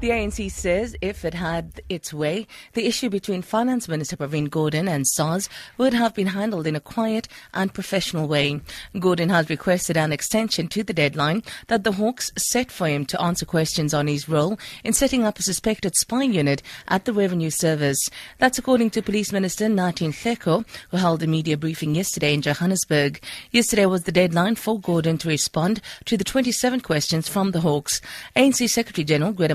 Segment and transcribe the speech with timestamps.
[0.00, 4.88] The ANC says if it had its way, the issue between Finance Minister Pravin Gordhan
[4.88, 5.46] and SARS
[5.76, 8.62] would have been handled in a quiet and professional way.
[8.94, 13.20] Gordhan has requested an extension to the deadline that the Hawks set for him to
[13.20, 17.50] answer questions on his role in setting up a suspected spy unit at the Revenue
[17.50, 18.00] Service.
[18.38, 23.22] That's according to Police Minister Nathi Nhleko, who held a media briefing yesterday in Johannesburg.
[23.50, 28.00] Yesterday was the deadline for Gordhan to respond to the 27 questions from the Hawks.
[28.34, 29.54] ANC Secretary General Gwede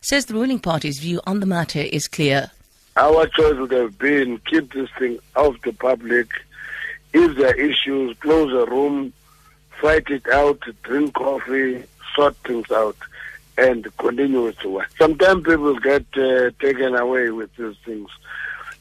[0.00, 2.50] Says the ruling party's view on the matter is clear.
[2.96, 6.28] Our choice would have been keep this thing out of the public.
[7.12, 9.12] If there are issues, close the room,
[9.80, 11.84] fight it out, drink coffee,
[12.14, 12.96] sort things out,
[13.56, 14.90] and continue with the work.
[14.98, 18.08] Sometimes people get uh, taken away with these things.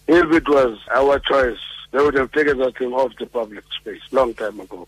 [0.08, 1.59] If it was our choice,
[1.91, 4.88] they would have taken that thing off the public space long time ago.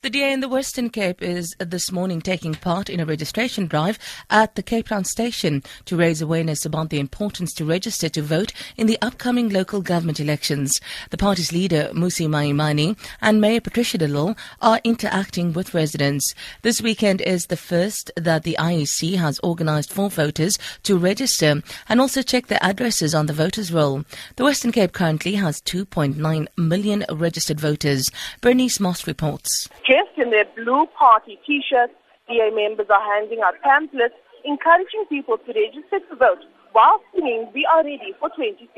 [0.00, 3.66] The DA in the Western Cape is uh, this morning taking part in a registration
[3.66, 3.98] drive
[4.30, 8.52] at the Cape Town station to raise awareness about the importance to register to vote
[8.76, 10.80] in the upcoming local government elections.
[11.10, 16.32] The party's leader, Mmusi Maimane, and Mayor Patricia de Lille are interacting with residents.
[16.62, 22.00] This weekend is the first that the IEC has organized for voters to register and
[22.00, 24.04] also check their addresses on the voters' roll.
[24.36, 28.12] The Western Cape currently has 2.9 million registered voters.
[28.40, 29.68] Bernice Moss reports.
[29.88, 31.96] Dressed in their blue party t-shirts,
[32.28, 34.12] DA members are handing out pamphlets
[34.44, 36.44] encouraging people to register to vote
[36.76, 38.68] while singing We Are Ready for 2016.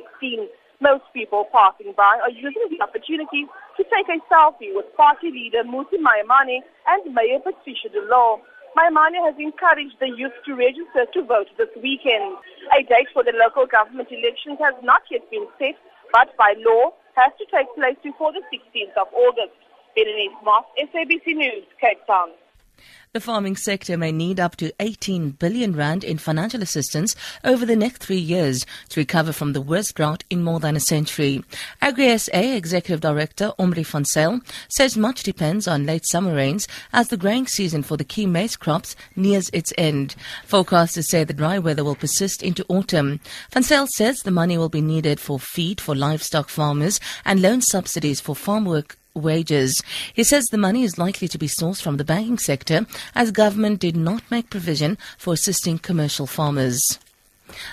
[0.79, 5.67] Most people passing by are using the opportunity to take a selfie with party leader
[5.67, 8.39] Mmusi Maimane and Mayor Patricia de Lille.
[8.79, 12.39] Maimane has encouraged the youth to register to vote this weekend.
[12.71, 15.75] A date for the local government elections has not yet been set,
[16.15, 19.59] but by law has to take place before the 16th of August.
[20.01, 22.31] Berenice Moss, SABC News, Cape Town.
[23.13, 27.77] The farming sector may need up to 18 billion rand in financial assistance over the
[27.77, 31.45] next three years to recover from the worst drought in more than a century.
[31.83, 37.47] AgriSA Executive Director Omri Zyl says much depends on late summer rains as the growing
[37.47, 40.15] season for the key maize crops nears its end.
[40.49, 43.21] Forecasters say the dry weather will persist into autumn.
[43.53, 48.21] Zyl says the money will be needed for feed for livestock farmers and loan subsidies
[48.21, 49.83] for farm work wages.
[50.15, 53.81] He says the money is likely to be sourced from the banking sector as government
[53.81, 56.99] did not make provision for assisting commercial farmers.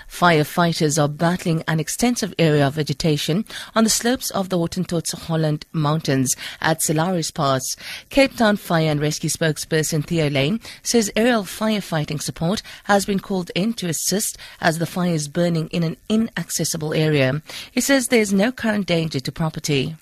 [0.09, 3.45] Firefighters are battling an extensive area of vegetation
[3.75, 7.63] on the slopes of the Hottentots Holland Mountains at Sir Lowry's Pass.
[8.09, 13.51] Cape Town Fire and Rescue spokesperson Theo Layne says aerial firefighting support has been called
[13.55, 17.41] in to assist as the fire is burning in an inaccessible area.
[17.71, 19.95] He says there is no current danger to property.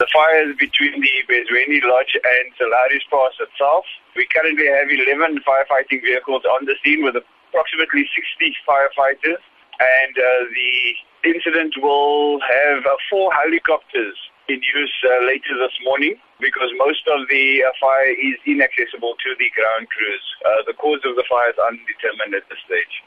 [0.00, 3.84] The fire is between the Bezweni Lodge and Sir Lowry's Pass itself.
[4.16, 9.44] We currently have 11 firefighting vehicles on the scene with approximately 60 firefighters.
[9.76, 14.16] And uh, the incident will have uh, four helicopters
[14.48, 19.36] in use uh, later this morning because most of the uh, fire is inaccessible to
[19.36, 20.24] the ground crews.
[20.48, 23.04] Uh, the cause of the fire is undetermined at this stage.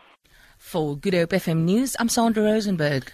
[0.59, 3.13] For Good Hope FM News, I'm Sandra Rosenberg.